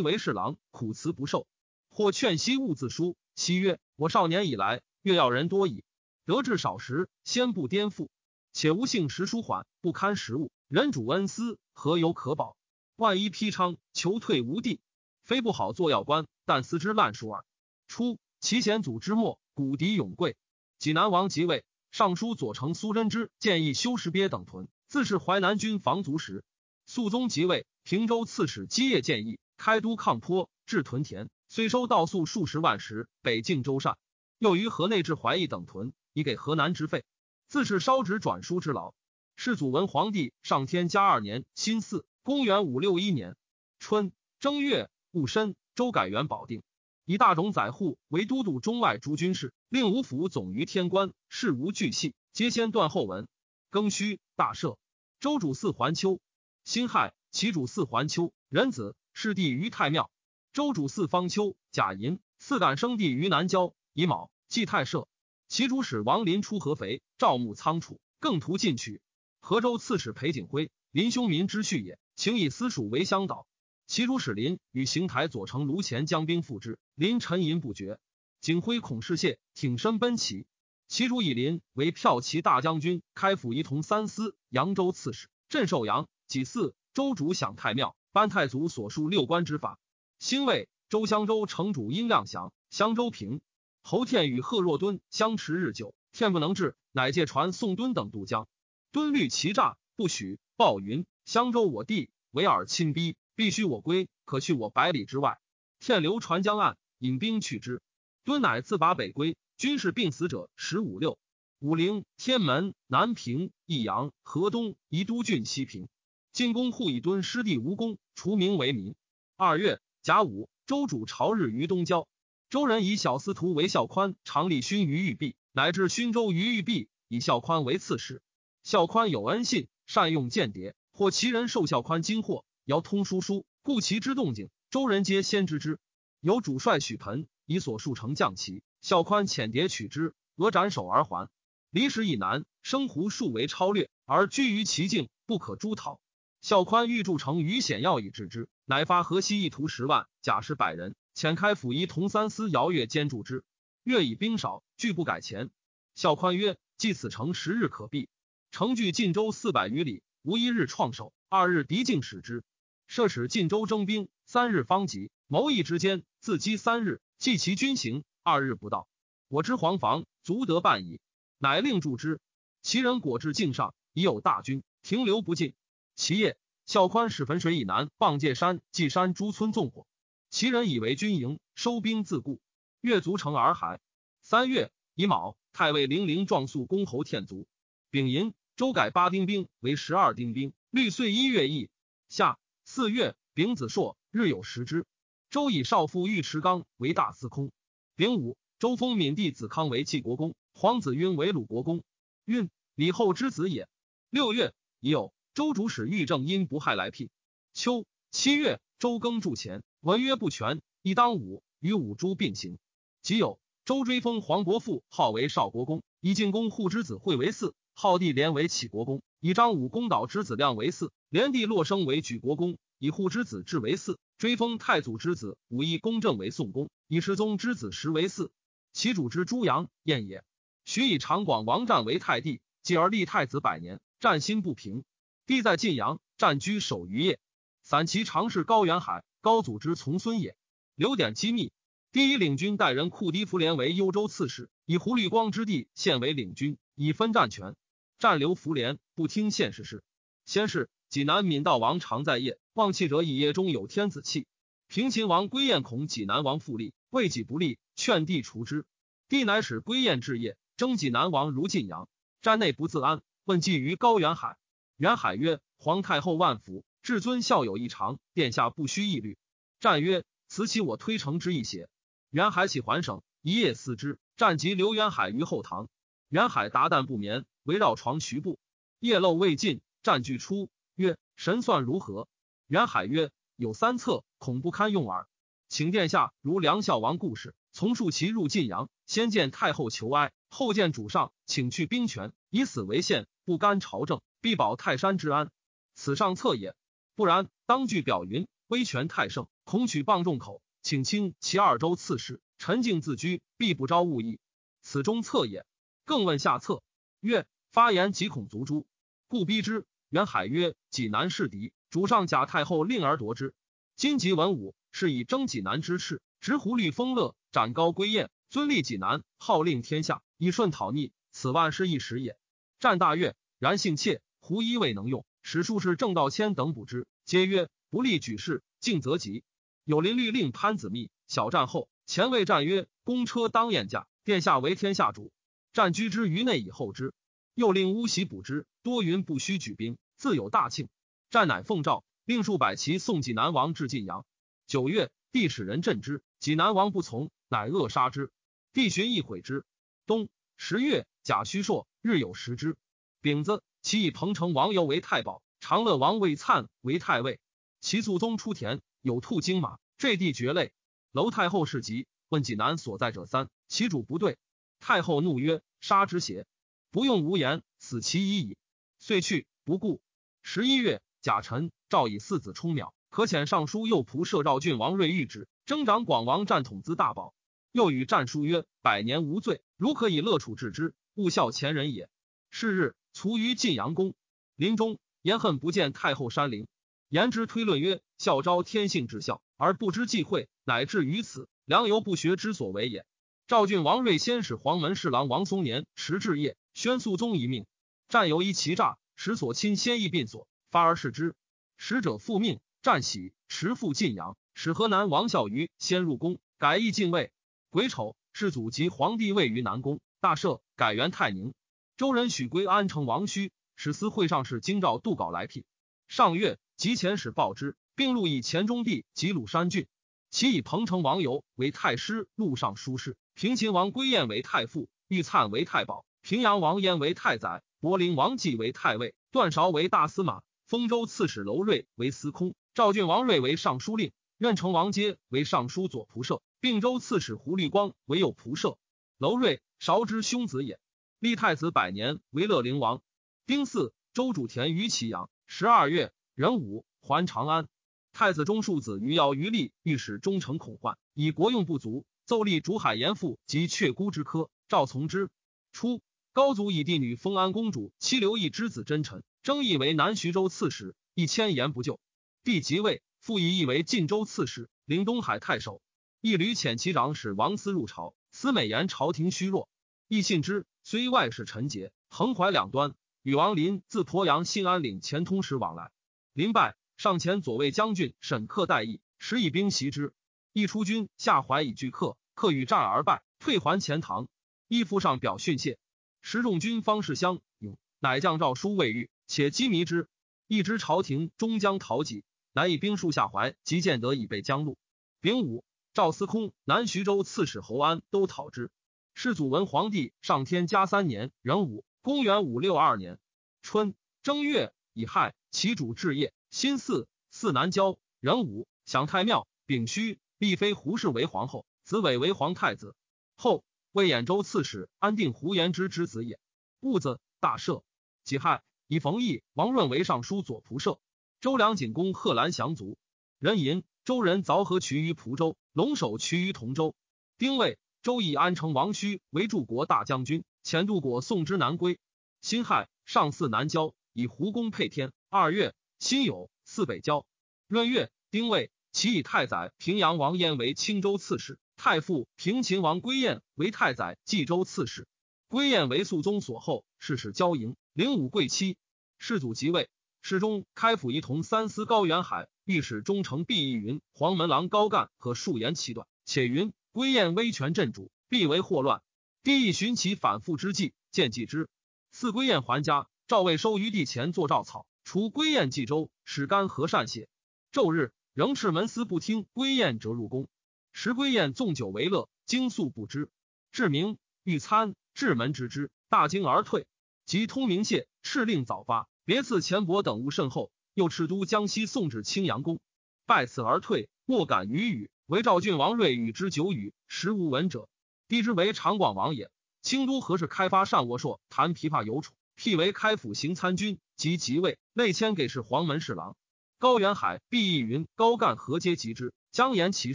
[0.00, 1.48] 为侍郎，苦辞不受。
[1.90, 3.16] 或劝羲勿自书。
[3.34, 5.82] 羲曰：“我少年以来。”越要人多矣，
[6.24, 8.06] 得志少时，先不颠覆，
[8.52, 12.56] 且无性时舒缓，不堪食物，人主恩私，何由可保？
[12.96, 14.80] 万一披昌，求退无地，
[15.24, 17.44] 非不好做要官，但思之烂熟耳。
[17.88, 20.36] 初，齐贤祖之末，古敌永贵，
[20.78, 26.44] 济南王即位，尚书左丞苏贞之建议修石鳖等屯，自是淮南军防卒时。
[26.84, 33.96] 肃宗即位，平州刺史基业建议开都抗坡，置屯田，虽收稻粟数十万石，北境周善。
[34.38, 37.04] 又于河内置怀义等屯，以给河南之费。
[37.52, 38.94] 自是烧纸转书之劳。
[39.36, 43.36] 世祖文皇帝上天嘉二年辛巳，公元五六一年
[43.78, 44.10] 春
[44.40, 46.62] 正月戊申，周改元保定，
[47.04, 53.28] 以大冢宰户为都督中外诸军事，令五府总于天官，事无巨细，皆先断后文。
[53.70, 54.78] 庚戌，大赦。
[55.20, 56.20] 周主祀环丘。
[56.64, 60.10] 辛亥，其主祀环丘，仁子，世帝于太庙。
[60.54, 63.74] 周主祀方丘，贾寅，赐感生帝于南郊。
[63.92, 64.30] 乙卯。
[64.48, 65.06] 祭太社，
[65.48, 69.00] 其主使王林出合肥，赵牧仓储，更图进取。
[69.38, 73.46] 河州刺史裴景辉，林兄民之婿也，请以私属为乡导。
[73.86, 78.00] 其主使林与邢台左丞卢潜将兵赴之，林沉吟不绝。
[78.40, 80.48] 景辉恐失谢，挺身奔齐。
[80.88, 86.08] 其主以林为骠骑大将军，开府仪同三司，扬州刺史，镇寿阳。
[86.26, 89.78] 己巳，周主享太庙，颁太祖所述六官之法。
[90.18, 93.40] 兴未，周襄州城主殷亮祥，襄州平。
[93.80, 98.46] 侯天与贺若敦相持日久，天不能治，乃借船送敦等渡江。
[98.92, 100.38] 敦虑其诈，不许。
[100.56, 105.40] 报云：襄州我地，唯尔亲逼，必须我归，可去我百里之外。
[105.80, 107.82] 天流船江岸，引兵去之。
[108.24, 109.36] 敦乃自拔北归。
[109.56, 111.18] 军士病死者十五六。
[111.58, 115.88] 武陵、天门、南平、益阳、河东、宜都郡、西平，
[116.32, 118.94] 进攻护以敦师弟无功，除名为民。
[119.36, 122.06] 二月甲午，周主朝日于东郊。
[122.50, 128.22] 周人以小司徒为孝宽，常立勋于玉璧，乃至勋州于玉璧，以孝宽为刺史。
[128.62, 135.78] 孝宽有恩信，善用间谍，或其人受孝宽金货，遥通书书，故其之动静，周人皆先知之。
[136.20, 141.28] 有主帅许盆以所数乘将旗，孝宽遣谍取之，俄斩首而还。
[141.68, 146.00] 离时以南，生胡数为超略，而居于其境，不可诛讨。
[146.40, 150.94] 孝宽欲筑城于险要以制之，乃发河西一图十万，甲士百人。
[151.14, 153.44] 遣开府仪同三司姚月兼助之。
[153.84, 155.50] 月以兵少，拒不改前。
[155.96, 158.08] 孝宽曰：“既此城十日可避，
[158.52, 161.12] 城距晋州四百余里，无一日创守。
[161.28, 162.44] 二日敌境使之，
[162.86, 165.10] 设使晋州征兵，三日方及。
[165.26, 168.86] 谋议之间，自击三日，计其军行，二日不到。
[169.26, 171.00] 我知黄防足得半矣，
[171.38, 172.20] 乃令助之。
[172.60, 175.54] 其人果至境上，已有大军停留不进。
[175.96, 179.88] 其夜，孝宽使汾水以南傍界山、稷山诸村纵火。”
[180.30, 182.40] 其人以为军营，收兵自固。
[182.82, 183.80] 越卒成洱海。
[184.22, 187.46] 三月乙卯，太尉零陵状肃公侯天卒。
[187.90, 191.70] 丙寅，周改八丁兵为十二丁兵，律岁一月役。
[192.08, 194.84] 夏四月丙子朔，日有食之。
[195.30, 197.52] 周以少父尉迟纲为大司空。
[197.94, 201.84] 丙午，周封闵帝子康为晋国公，皇子晕为鲁国公。
[202.24, 203.68] 晕，李后之子也。
[204.10, 207.10] 六月已有周主使御正因不害来聘。
[207.54, 209.62] 秋七月，周更筑前。
[209.80, 212.58] 文约不全，亦当武与五诸并行。
[213.02, 228.30] 即有周追封黄国父，号为少国公；以进公护之子惠为嗣，号帝连为启国公；以张武公导之子亮为嗣，连帝洛生为举国公；以护之子至为嗣，追封太祖之子武义公正为宋公；以世宗之子实为嗣。
[228.72, 230.22] 其主之朱阳燕也。
[230.64, 234.84] 许以长广王战为太帝，继而立太子百年，战心不平。
[235.26, 237.18] 帝在晋阳，战居守于业。
[237.62, 240.36] 散骑常侍高元海，高祖之从孙也。
[240.76, 241.52] 留点机密。
[241.92, 247.54] 第一领军代人库迪福连为幽州刺史，以胡律光之地现为领军，以分战权。
[247.98, 249.84] 战留福连，不听县事事。
[250.24, 254.26] 先是，济南闵道王常在业，望气者以业中有天子气。
[254.68, 258.64] 平秦王归燕恐济南王复立，为己不利，劝帝除之。
[259.10, 261.90] 帝乃使归燕置业，征济南王如晋阳。
[262.22, 264.38] 战内不自安，问计于高元海。
[264.78, 269.18] 元海曰：“皇太后万福，至尊孝有异常，殿下不须议虑。”
[269.60, 271.68] 战曰：“此岂我推诚之意邪？”
[272.12, 273.98] 元海起还省，一夜思之。
[274.18, 275.70] 战及刘元海于后堂。
[276.10, 278.38] 元海达旦不眠，围绕床徐步。
[278.80, 282.08] 夜漏未尽，战具出，曰：“神算如何？”
[282.48, 285.08] 元海曰：“有三策，恐不堪用耳。
[285.48, 295.30] 请殿下如梁孝王故事，从数其入晋阳，先见太后求哀，后见主上，请去兵权，以死为限，不干朝政。”必保泰山之安，
[295.74, 296.54] 此上策也。
[296.94, 304.20] 不然，当据表云：威权太盛，恐取谤众口，请清其二州刺史，陈静自居，必不招误意。
[304.62, 305.44] 此中策也。
[305.84, 306.62] 更问下策，
[307.00, 308.66] 曰：发言即恐族诛，
[309.08, 309.66] 故逼之。
[309.90, 313.34] 元海曰：济南是敌，主上假太后令而夺之。
[313.74, 320.92] 今及文武，是以征济南之势，执胡律丰乐，斩高归燕，尊立济南，号令天下，以顺讨逆。
[321.10, 322.16] 此万事一时也。
[322.60, 324.00] 战大悦，然性怯。
[324.20, 329.24] 胡一未能用，史书是郑道谦等补之，皆曰不利举事，敬则吉。
[329.64, 335.12] 有林律令潘子密，小战后，前卫战曰：公车当宴驾，殿下为天下主。
[335.52, 336.94] 战居之于内以后之，
[337.34, 340.68] 又令乌袭补之，多云不须举兵，自有大庆。
[341.10, 344.04] 战乃奉诏，令数百骑送济南王至晋阳。
[344.46, 348.10] 九月，帝使人镇之，济南王不从，乃扼杀之。
[348.52, 349.44] 帝寻亦毁之。
[349.86, 352.56] 冬十月，甲戌朔，日有食之。
[353.00, 353.42] 丙子。
[353.62, 357.20] 其以彭城王游为太保，长乐王魏灿为太尉。
[357.60, 360.52] 其肃宗出田，有兔金马，坠地绝泪。
[360.90, 364.18] 楼太后事急，问济南所在者三，其主不对。
[364.60, 366.26] 太后怒曰：“杀之邪？
[366.70, 368.36] 不用无言，死其已矣。”
[368.78, 369.80] 遂去，不顾。
[370.22, 377.14] 十一月，甲辰，诏以四子充邈，可遣尚书右仆射赵郡王睿谕之，征长广王战统资大宝。
[377.52, 381.88] 又与战书曰：“百年无罪，如可以乐处置之，勿效前人也。”
[382.30, 382.74] 是日。
[382.92, 383.94] 卒于晋阳宫，
[384.36, 386.46] 临终言恨不见太后山陵。
[386.92, 392.84] 言之推论曰：孝昭天性至孝，而不知忌讳，乃至于此，良由不学之所为也。
[393.26, 397.46] 赵郡王睿先使黄门侍郎王松年持至业，宣肃宗一命。
[397.88, 401.14] 战犹疑其诈，使所亲先议并所，发而视之。
[401.56, 407.10] 使者复命，战喜持赴晋阳，使河南王孝瑜先入宫，改易进位。
[407.48, 411.32] 癸丑，世祖及皇帝位于南宫，大赦，改元泰宁。
[411.78, 415.42] 周人许归安城王须，使司会上使京兆杜稿来聘。
[415.88, 419.66] 上月，及遣使报之，并录以黔中地及鲁山郡。
[420.10, 438.56] 其以彭城王游为太师、录尚书事；平秦王归燕为太傅，玉灿为太保，平阳王焉为太宰，柏林王继为太尉，段韶为大司马，丰州刺史楼睿为司空，赵郡王睿为尚书令，任城王阶为尚书左仆射，并州刺史胡律光为右仆射。
[438.98, 440.60] 楼睿，韶之兄子也。
[441.00, 442.82] 立太子百年，为乐陵王。
[443.26, 445.10] 丁巳，周主田于祁阳。
[445.26, 445.92] 十二月，
[446.22, 447.48] 壬午，还长安。
[447.92, 454.30] 太子中庶子于尧于立，御史忠诚恐患，以国用不足，奏立竹海严父及阙孤之科。
[454.46, 455.10] 赵从之。
[455.50, 455.82] 初，
[456.12, 461.80] 高祖以帝女封安公主妻刘义之子真臣，征议为南徐州刺史，一千言不就。
[462.22, 465.60] 帝即位，复以义为晋州刺史，领东海太守。
[466.00, 469.48] 一旅遣其长史王思入朝，思美言朝廷虚弱，
[469.88, 470.46] 亦信之。
[470.62, 475.72] 虽外事陈节，横淮两端，与王林自鄱阳信安岭前通使往来。
[476.14, 479.94] 临败，上前左卫将军沈克待议，时以兵袭之。
[480.34, 484.08] 一出军下怀以拒客，客与战而败，退还钱塘。
[484.46, 485.58] 一夫上表训谢。
[486.02, 489.88] 时众军方士相勇，乃将诏书未遇，且羁迷之。
[490.26, 494.58] 一知朝廷终将讨己，乃以兵数下怀，即见得以备江路。
[495.00, 498.50] 丙午，赵司空、南徐州刺史侯安都讨之。
[498.92, 502.98] 世祖文皇帝上天嘉三年壬午，公元五六二年
[503.40, 507.78] 春正月乙亥，其主置业，辛巳，祀南郊。
[508.00, 509.26] 壬午，享太庙。
[509.46, 512.76] 丙戌，立妃胡氏为皇后，子伟为皇太子。
[513.16, 513.42] 后
[513.72, 516.20] 魏兖州刺史，安定胡延之之子也。
[516.60, 517.62] 戊子，大赦。
[518.04, 520.78] 己亥，以冯异、王润为尚书左仆射。
[521.22, 522.76] 周梁景公贺兰降卒。
[523.18, 526.76] 壬寅，周人凿河渠于蒲州，龙首渠于同州。
[527.16, 527.58] 丁未。
[527.80, 531.80] 周以安城王须为柱国大将军，遣杜果送之南归。
[532.20, 534.92] 辛亥，上巳南郊，以胡公配天。
[535.14, 537.04] 二月，辛酉，四北郊。
[537.46, 544.88] 闰月，丁未，其以太宰平阳王燕为青州刺史，太傅平秦王归燕为太宰冀州刺史。
[545.28, 548.56] 归燕为肃宗所后，世使交营，领武贵戚。
[548.96, 549.68] 世祖即位，
[550.00, 558.80] 世中开府仪同三司高元海、御史中丞毕义云、黄门郎高干和数言其断，且云归燕威权镇主，必为祸乱。
[559.22, 561.50] 帝亦寻其反复之计，见计之。
[561.90, 567.08] 赐归燕还家，赵魏收于地前作赵草，除归燕冀州，使干和善谢。
[567.52, 570.28] 昼日，仍斥门司不听，归燕折入宫。
[570.72, 573.10] 时归燕纵酒为乐，惊肃不知。
[573.52, 574.74] 至明，欲参。
[574.94, 576.66] 至门之之，大惊而退。
[577.06, 580.52] 即通明谢，敕令早发，别赐钱帛等物甚厚。
[580.74, 582.60] 又敕都江西送至青阳宫，
[583.06, 584.90] 拜辞而退，莫敢语语。
[585.06, 587.68] 唯赵郡王睿与之久语，实无闻者。
[588.08, 589.30] 帝之为长广王也。
[589.60, 596.16] 清都何事开发善沃硕，弹琵琶有楚，辟为开府行参军，及即位，内迁给事黄门侍郎。
[596.58, 599.94] 高元海、毕义云、高干何皆及之，将言其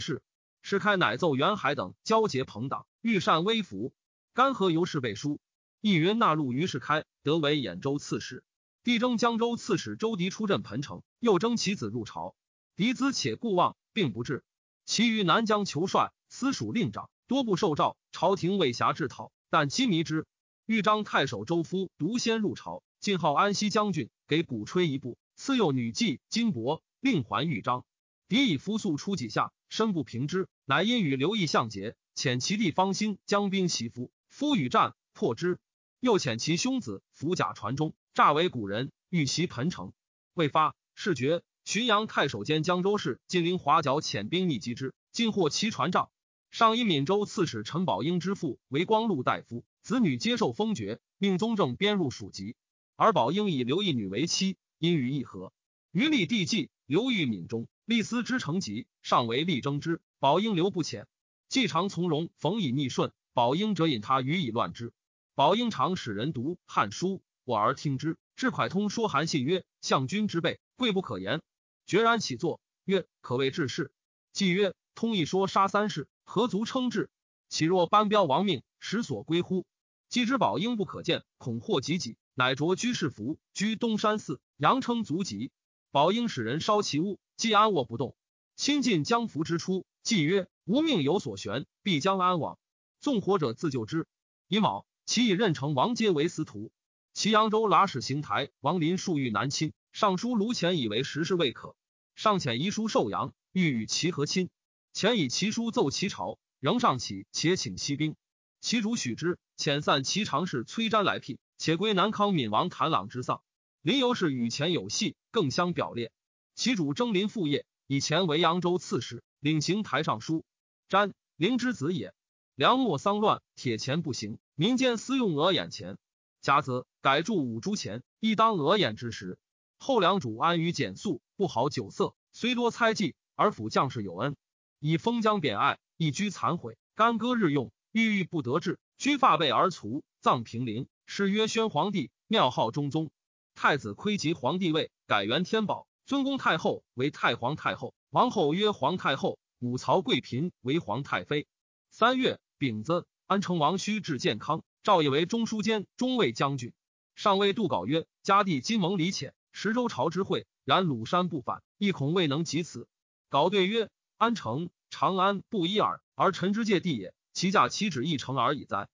[0.00, 0.22] 事。
[0.62, 3.92] 是开乃奏元海等交结朋党，欲善威服。
[4.32, 5.40] 干河由是背书，
[5.82, 8.42] 义云纳入于是开，得为兖州刺史。
[8.82, 12.34] 帝征江州刺史周迪出镇彭城，又征其子入朝。
[12.76, 14.42] 嫡子且固望，并不至。
[14.86, 17.98] 其余南疆求帅，司属令长，多不受诏。
[18.10, 20.26] 朝廷未暇制讨，但机迷之。
[20.64, 27.86] 豫章太守周夫独先入朝，晋号安西将军，给鼓吹一部，赐幼女妓金帛，令还豫章。
[28.28, 34.10] 敌以扶素出几下，身不平之，乃因与刘义相结，遣其弟方兴将兵袭夫。
[34.28, 35.58] 夫与战破之，
[36.00, 39.94] 又遣其兄子伏甲传中，诈为古人，欲袭彭城。
[40.34, 41.42] 未发，事决。
[41.64, 46.10] 浔阳太守兼江州市金陵华角遣兵逆击之，尽获其船帐。
[46.50, 52.54] 上以闽州刺史陈宝英之父为光禄大夫，子女接受封爵，命宗正编入属籍。
[53.00, 55.52] 而宝英以刘义女为妻，因与议和。
[55.92, 60.00] 余立帝继刘裕闽中，立思之成疾，上为力争之。
[60.18, 61.06] 宝英留不遣，
[61.48, 63.12] 既常从容，逢以逆顺。
[63.34, 64.92] 宝英者引他予以乱之。
[65.36, 67.08] 宝英常使人读《汉书》，
[67.44, 68.16] 我而听之。
[68.34, 71.40] 至蒯通说韩信曰：“相君之辈，贵不可言。”
[71.86, 73.92] 决然起坐，曰：“可谓治世。”
[74.34, 77.10] 既曰：“通一说杀三世，何足称治？
[77.48, 79.66] 岂若班彪亡命，实所归乎？”
[80.10, 85.50] 既知宝英不可见，恐祸及己，乃着居士服，居东山寺，扬称足疾。
[85.90, 88.14] 宝应使人烧其屋，既安卧不动。
[88.54, 92.56] 亲近将服之初，既曰：“吾命有所悬，必将安往。”
[93.02, 94.06] 纵火者自救之。
[94.46, 96.70] 乙卯，其以任城王阶为司徒。
[97.12, 101.74] 其扬州剌史邢台王林数欲南侵，尚书卢潜以为时事未可，
[102.14, 104.48] 上遣遗书寿阳，欲与其和亲。
[104.94, 108.14] 遣以其书奏其朝，仍上启，且请息兵。
[108.60, 113.42] 其主许之，遣散其常侍崔瞻来聘，且归南康闵王谭朗之丧。
[113.82, 116.12] 林由是与前有隙，更相表列。
[116.54, 120.44] 其主征临父业，以前为扬州刺史，领行台尚书。
[120.88, 122.14] 瞻灵之子也。
[122.54, 125.98] 梁末丧乱，铁钱不行，民间私用鹅眼钱。
[126.40, 129.38] 甲子，改铸五铢钱，亦当鹅眼之时。
[129.78, 134.36] 后梁主安于简素，不好酒色，虽多猜忌，而辅将士有恩。
[134.80, 138.78] 以封疆贬爱，一居残毁，干戈日用，郁郁不得志。
[138.96, 140.88] 居发背而卒，葬平陵。
[141.08, 143.10] 谥曰宣皇帝，庙号中宗。
[143.54, 149.38] 太子窥及皇帝位，改元天宝，尊公太后为太皇太后，王后曰皇太后。
[149.58, 151.48] 武曹贵嫔为皇太妃。
[151.90, 152.38] 三月。
[152.58, 156.74] 丙子，安成王须至健康，赵以为中书监、中尉将军。
[157.16, 162.86] 上谓杜稿曰：“家弟今蒙礼遣，十州朝之会，然鲁山不反，亦恐未能及此。”
[163.30, 168.88] 稿对曰：“安城、长安不一耳，而臣之界地也，其价岂止一城而已哉？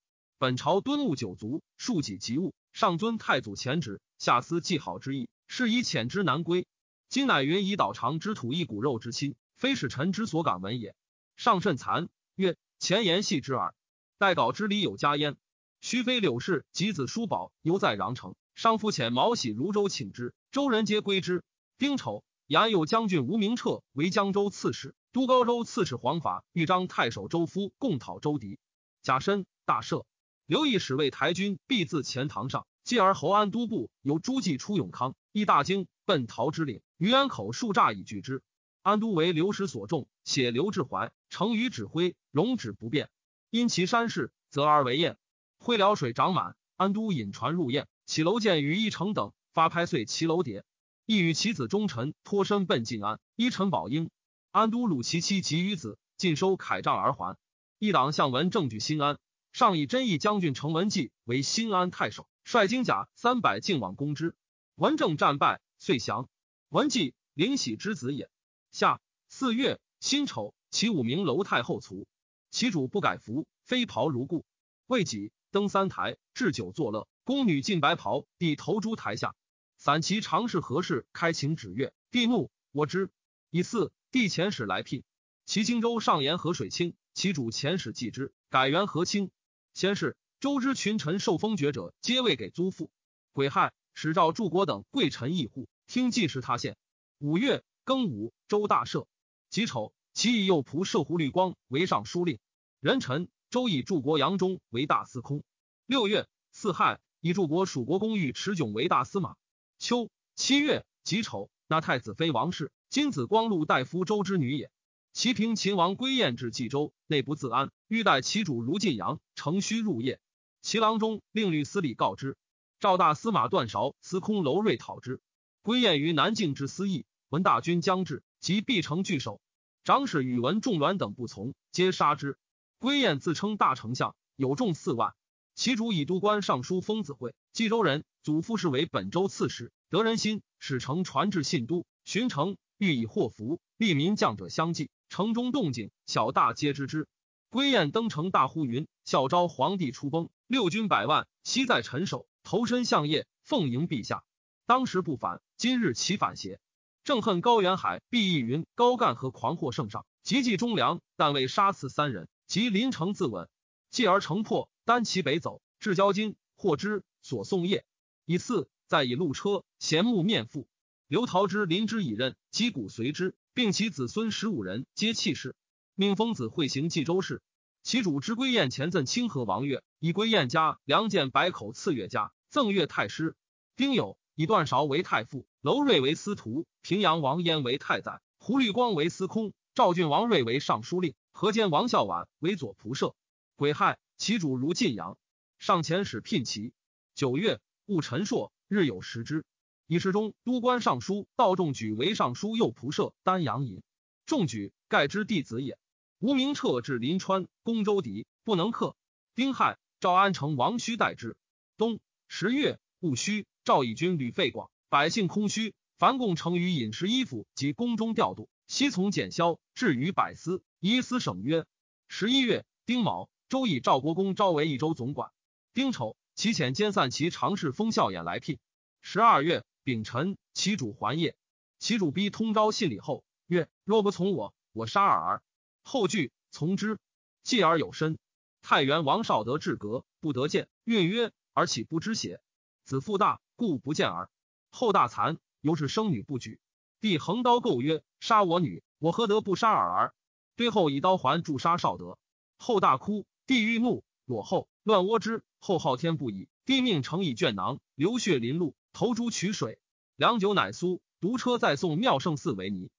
[0.45, 6.67] 本朝敦务九族，庶己及物，上尊太祖前旨，下思既好之意，是以遣之南归。
[7.09, 10.95] 今乃云以岛长之土一骨肉之亲，非使臣之所敢闻也。”
[11.35, 12.59] 上甚惭，曰。
[12.79, 13.75] 前言戏之耳，
[14.19, 15.39] 待稿之礼有加焉。
[15.81, 21.43] 须非柳氏及子叔宝犹在穰城，上父遣毛喜如州请之，州人皆归之。
[21.79, 28.59] 丁丑，延右将军吴明彻为江州刺史，都高州刺史黄法、豫章太守周夫共讨周迪。
[29.01, 30.05] 甲申，大赦。
[30.47, 38.43] 刘义使为台军，必自钱塘上，继而侯安都部由诸暨出永康，亦大惊，奔陶之岭，于安口数诈以拒之。
[38.83, 43.09] 安都为刘石所重，写刘志怀，成于指挥，容止不变。
[43.49, 45.17] 因其山势，则而为堰。
[45.59, 50.67] 会辽水涨满，安都引船入堰，起楼建于一城等，发拍碎其楼叠。
[51.07, 54.11] 亦与其子忠臣脱身奔晋安，依陈宝英。
[54.51, 57.39] 安都虏其妻及余子，尽收铠杖而还。
[57.79, 59.17] 一党相闻证据新安，
[59.55, 64.35] 上以真义将军程文纪为新安太守，率精甲三百进往攻之。
[64.75, 66.29] 文正战败，遂降。
[66.71, 68.29] 文纪灵喜之子也。
[68.73, 72.09] 下四月辛丑，其五名楼太后卒，
[72.51, 74.45] 其主不改服，飞袍如故。
[74.89, 77.07] 未几，登三台，置酒作乐。
[77.23, 79.37] 宫女进白袍，帝投诸台下。
[79.77, 83.09] 散其常侍何事开晴止月，帝怒，我之。
[83.51, 85.05] 以四，帝遣使来聘。
[85.47, 89.31] 其荆州上言河水清，其主遣使祭之，改元河清。
[89.75, 92.93] 先是，周之群臣受封爵者，皆位给租赋。
[93.33, 96.77] 癸亥，使赵柱国等贵臣议户，听计时他县。
[97.19, 99.09] 五月庚午，周大赦。
[99.51, 102.39] 己丑，其以右仆射胡律光为尚书令。
[102.79, 105.43] 壬辰，周以柱国杨忠为大司空。
[105.87, 109.35] 六月四亥，以柱国蜀国公欲持迥为大司马。
[109.81, 114.71] 秋七月己丑，纳太子妃王氏，金子光禄大夫周之女也。
[115.15, 120.19] 齐平秦王归燕至冀州，内不自安，欲待其主如晋阳，乘虚入夜。
[120.61, 122.37] 齐郎中令律司礼告之，
[122.81, 125.21] 赵大司马段韶、司空楼瑞讨之。
[125.63, 129.41] 归燕于南境之司役，闻大军将至，即必城拒守。
[129.85, 132.37] 长史宇文仲鸾等不从，皆杀之。
[132.81, 135.15] 归燕自称大丞相，有众四万。
[135.55, 144.91] 其主以都官尚书封子会，冀州人，祖父是为本州刺史，得人心，使城传至信都，巡城，欲以祸福，利民将者相继。
[145.15, 147.07] 城中动静，小大皆知之。
[147.49, 154.25] 归雁登城，大呼云：“孝昭皇帝出崩，六军百万悉在臣手，投身相业，奉迎陛下。
[154.67, 156.59] 当时不反，今日其反邪？
[157.05, 163.47] 正恨高远海，毕义云高干和狂祸圣上，急济忠良，但未杀刺三人，即临城自刎，
[163.91, 167.85] 继而城破，单骑北走，至交津，获之，所送业。
[168.25, 170.67] 以次，再以路车，衔木面父。
[171.07, 175.55] 刘陶之临之以刃，击鼓随之。”并其子孙十五人皆弃世，
[175.95, 177.41] 命封子会行冀州事。
[177.85, 183.37] 其主之归燕前赠清河王岳，以归燕家良建百口赐岳家，赠岳太师。
[183.77, 193.15] 丁酉，以段韶为太傅，楼瑞为司徒，平阳王焉为太宰，胡律光为司空，赵郡王睿为尚书令，河间王孝婉为左仆射。
[193.55, 195.17] 癸亥，其主如晋阳，
[195.61, 196.73] 上前使聘齐。
[197.15, 199.45] 九月，戊辰朔，日有食之。
[199.87, 203.83] 以世中都官尚书道仲举为尚书右仆射，丹阳尹。
[204.25, 205.79] 仲举盖之弟子也。
[206.21, 208.97] 吴明彻至临川，攻周敌，不能克。
[209.35, 211.37] 丁亥，赵安成王须代之。
[211.77, 221.67] 冬十月戊戌，赵以军旅费广，百姓空虚，凡共成于饮食衣服及宫中调度，悉从减销，至于百司，以司省约。
[222.09, 225.31] 十一月丁卯，周以赵国公招为益州总管。
[225.75, 228.59] 丁丑，其遣兼散骑常侍封孝衍来聘。
[229.03, 229.63] 十二月。
[229.85, 231.37] 丙辰，其主还业，
[231.79, 235.43] 其主逼通招信礼后，曰：“若不从我，我杀尔。”
[235.85, 236.99] 后惧，从之。
[237.43, 238.19] 继而有身。
[238.63, 242.41] 太原王少德至阁，不得见，运曰：“而岂不知邪？
[242.85, 244.31] 子父大，故不见儿。”
[244.73, 246.59] 后大残，由是生女不举。
[247.03, 250.15] 帝横刀构曰：“杀我女，我何得不杀尔？”
[250.57, 252.17] 对后以刀还助杀少德。
[252.57, 255.45] 后大哭，帝欲怒，裸后乱窝之。
[255.61, 258.75] 后昊天不已，帝命成以卷囊，流血淋露。
[258.95, 259.81] 投珠取水，
[260.15, 261.03] 良久乃苏。
[261.19, 262.91] 独车再送妙胜寺为尼。